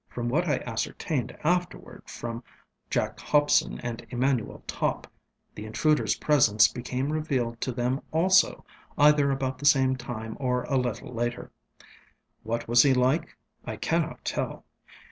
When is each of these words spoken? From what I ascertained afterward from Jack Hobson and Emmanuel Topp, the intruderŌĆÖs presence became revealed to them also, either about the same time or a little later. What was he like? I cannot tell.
From 0.09 0.29
what 0.29 0.47
I 0.47 0.55
ascertained 0.65 1.37
afterward 1.43 2.01
from 2.09 2.43
Jack 2.89 3.19
Hobson 3.19 3.79
and 3.81 4.03
Emmanuel 4.09 4.63
Topp, 4.65 5.05
the 5.53 5.65
intruderŌĆÖs 5.65 6.19
presence 6.19 6.67
became 6.67 7.13
revealed 7.13 7.61
to 7.61 7.71
them 7.71 8.01
also, 8.11 8.65
either 8.97 9.29
about 9.29 9.59
the 9.59 9.65
same 9.67 9.95
time 9.95 10.37
or 10.39 10.63
a 10.63 10.75
little 10.79 11.13
later. 11.13 11.51
What 12.41 12.67
was 12.67 12.81
he 12.81 12.95
like? 12.95 13.37
I 13.63 13.75
cannot 13.75 14.25
tell. 14.25 14.65